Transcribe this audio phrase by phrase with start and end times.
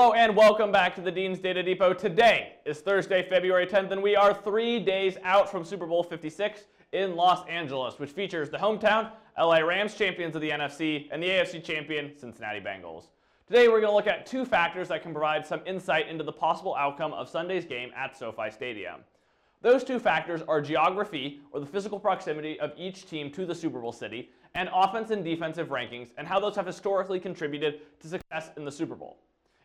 [0.00, 1.92] Hello and welcome back to the Dean's Data Depot.
[1.92, 6.62] Today is Thursday, February 10th, and we are three days out from Super Bowl 56
[6.92, 11.28] in Los Angeles, which features the hometown LA Rams champions of the NFC and the
[11.28, 13.08] AFC champion Cincinnati Bengals.
[13.46, 16.32] Today we're going to look at two factors that can provide some insight into the
[16.32, 19.02] possible outcome of Sunday's game at SoFi Stadium.
[19.60, 23.78] Those two factors are geography, or the physical proximity of each team to the Super
[23.78, 28.48] Bowl city, and offense and defensive rankings, and how those have historically contributed to success
[28.56, 29.18] in the Super Bowl.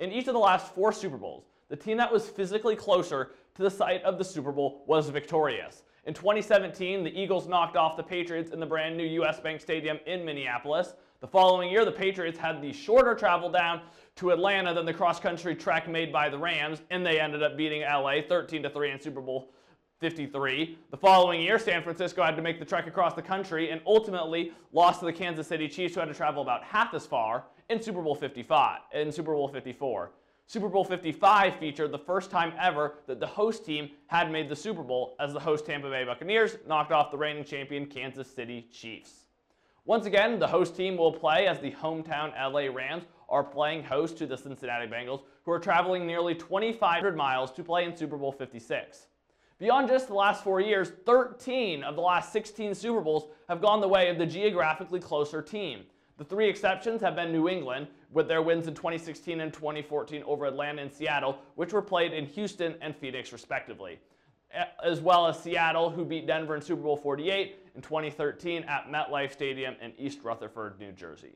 [0.00, 3.62] In each of the last four Super Bowls, the team that was physically closer to
[3.62, 5.82] the site of the Super Bowl was victorious.
[6.06, 9.98] In 2017, the Eagles knocked off the Patriots in the brand new US Bank Stadium
[10.06, 10.94] in Minneapolis.
[11.20, 13.82] The following year, the Patriots had the shorter travel down
[14.16, 17.58] to Atlanta than the cross country trek made by the Rams, and they ended up
[17.58, 19.52] beating LA 13 3 in Super Bowl
[20.00, 20.78] 53.
[20.90, 24.52] The following year, San Francisco had to make the trek across the country and ultimately
[24.72, 27.82] lost to the Kansas City Chiefs, who had to travel about half as far in
[27.82, 30.10] Super Bowl 55, in Super Bowl 54.
[30.46, 34.56] Super Bowl 55 featured the first time ever that the host team had made the
[34.56, 38.66] Super Bowl as the host Tampa Bay Buccaneers knocked off the reigning champion Kansas City
[38.72, 39.26] Chiefs.
[39.84, 44.16] Once again, the host team will play as the hometown LA Rams are playing host
[44.16, 48.32] to the Cincinnati Bengals, who are traveling nearly 2,500 miles to play in Super Bowl
[48.32, 49.06] 56.
[49.60, 53.82] Beyond just the last four years, 13 of the last 16 Super Bowls have gone
[53.82, 55.82] the way of the geographically closer team.
[56.16, 60.46] The three exceptions have been New England, with their wins in 2016 and 2014 over
[60.46, 63.98] Atlanta and Seattle, which were played in Houston and Phoenix, respectively,
[64.82, 69.30] as well as Seattle, who beat Denver in Super Bowl 48 in 2013 at MetLife
[69.30, 71.34] Stadium in East Rutherford, New Jersey.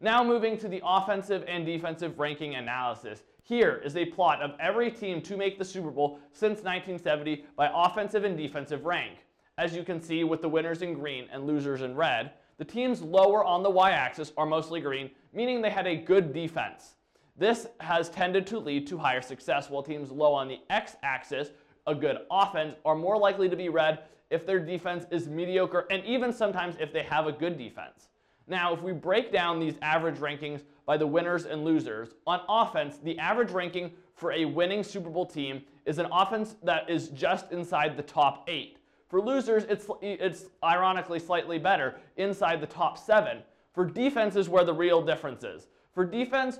[0.00, 3.24] Now moving to the offensive and defensive ranking analysis.
[3.48, 7.70] Here is a plot of every team to make the Super Bowl since 1970 by
[7.74, 9.24] offensive and defensive rank.
[9.56, 13.00] As you can see with the winners in green and losers in red, the teams
[13.00, 16.96] lower on the y-axis are mostly green, meaning they had a good defense.
[17.38, 21.48] This has tended to lead to higher success, while teams low on the x-axis,
[21.86, 26.04] a good offense, are more likely to be red if their defense is mediocre and
[26.04, 28.08] even sometimes if they have a good defense.
[28.48, 32.98] Now, if we break down these average rankings by the winners and losers, on offense,
[33.02, 37.52] the average ranking for a winning Super Bowl team is an offense that is just
[37.52, 38.78] inside the top eight.
[39.08, 43.38] For losers, it's, it's ironically slightly better, inside the top seven.
[43.72, 45.68] For defense is where the real difference is.
[45.92, 46.58] For defense,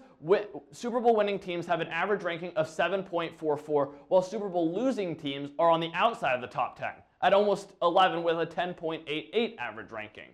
[0.72, 5.50] Super Bowl winning teams have an average ranking of 7.44, while Super Bowl losing teams
[5.58, 6.88] are on the outside of the top 10
[7.22, 10.30] at almost 11 with a 10.88 average ranking.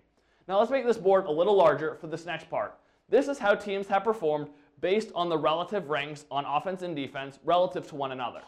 [0.47, 2.79] Now let's make this board a little larger for this next part.
[3.09, 4.49] This is how teams have performed
[4.81, 8.43] based on the relative ranks on offense and defense relative to one another.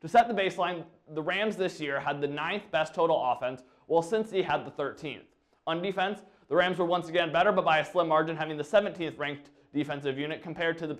[0.00, 4.02] To set the baseline, the Rams this year had the ninth best total offense, while
[4.02, 5.20] Cincy had the 13th.
[5.66, 8.64] On defense, the Rams were once again better, but by a slim margin, having the
[8.64, 10.98] 17th ranked defensive unit compared to the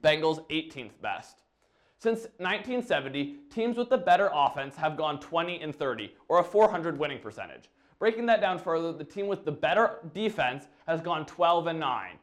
[0.00, 1.41] Bengals' 18th best.
[2.02, 6.98] Since 1970, teams with the better offense have gone 20 and 30, or a 400
[6.98, 7.70] winning percentage.
[8.00, 12.18] Breaking that down further, the team with the better defense has gone 12 and 9,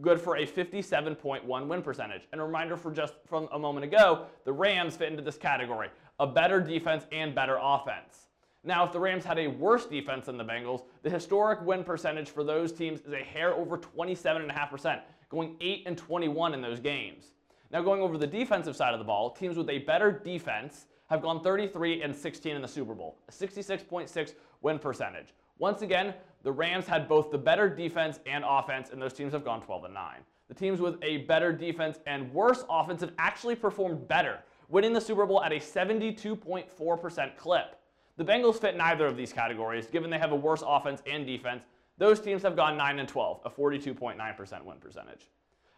[0.00, 2.28] good for a 57.1 win percentage.
[2.30, 5.88] And a reminder for just from a moment ago, the Rams fit into this category,
[6.20, 8.28] a better defense and better offense.
[8.62, 12.28] Now, if the Rams had a worse defense than the Bengals, the historic win percentage
[12.28, 15.00] for those teams is a hair over 27.5%,
[15.30, 17.32] going 8 and 21 in those games.
[17.72, 21.22] Now, going over the defensive side of the ball, teams with a better defense have
[21.22, 25.34] gone 33 and 16 in the Super Bowl, a 66.6 win percentage.
[25.58, 29.44] Once again, the Rams had both the better defense and offense, and those teams have
[29.44, 30.16] gone 12 and 9.
[30.48, 35.00] The teams with a better defense and worse offense have actually performed better, winning the
[35.00, 37.80] Super Bowl at a 72.4% clip.
[38.16, 41.64] The Bengals fit neither of these categories, given they have a worse offense and defense.
[41.98, 45.28] Those teams have gone 9 and 12, a 42.9% win percentage.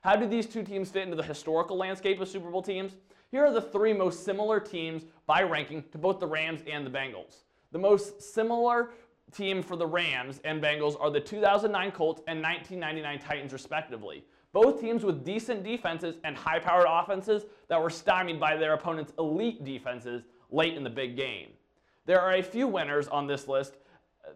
[0.03, 2.93] How do these two teams fit into the historical landscape of Super Bowl teams?
[3.31, 6.91] Here are the three most similar teams by ranking to both the Rams and the
[6.91, 7.43] Bengals.
[7.73, 8.91] The most similar
[9.33, 14.25] team for the Rams and Bengals are the 2009 Colts and 1999 Titans, respectively.
[14.53, 19.13] Both teams with decent defenses and high powered offenses that were stymied by their opponents'
[19.19, 21.51] elite defenses late in the big game.
[22.07, 23.75] There are a few winners on this list.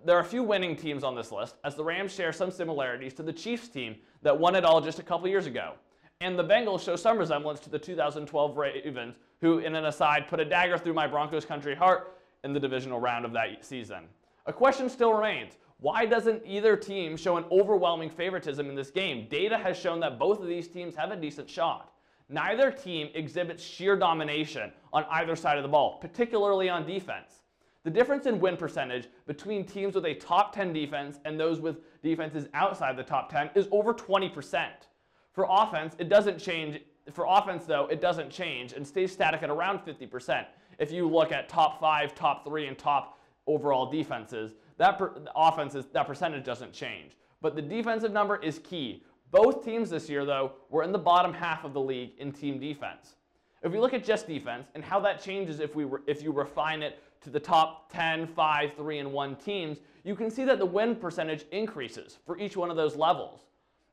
[0.04, 3.14] There are a few winning teams on this list, as the Rams share some similarities
[3.14, 5.74] to the Chiefs team that won it all just a couple years ago.
[6.20, 10.40] And the Bengals show some resemblance to the 2012 Ravens, who, in an aside, put
[10.40, 14.04] a dagger through my Broncos country heart in the divisional round of that season.
[14.46, 15.54] A question still remains.
[15.78, 19.26] Why doesn't either team show an overwhelming favoritism in this game?
[19.28, 21.92] Data has shown that both of these teams have a decent shot.
[22.28, 27.42] Neither team exhibits sheer domination on either side of the ball, particularly on defense.
[27.84, 31.78] The difference in win percentage between teams with a top 10 defense and those with
[32.02, 34.66] defenses outside the top 10 is over 20%.
[35.32, 36.80] For offense, it doesn't change
[37.12, 40.46] For offense, though, it doesn't change and stays static at around 50%.
[40.78, 43.18] If you look at top five, top three, and top
[43.48, 47.16] overall defenses, that per, offense is, that percentage doesn't change.
[47.40, 49.02] But the defensive number is key.
[49.32, 52.60] Both teams this year, though, were in the bottom half of the league in team
[52.60, 53.16] defense.
[53.62, 56.82] If we look at just defense and how that changes if, we if you refine
[56.82, 60.66] it to the top 10, 5, 3, and 1 teams, you can see that the
[60.66, 63.46] win percentage increases for each one of those levels.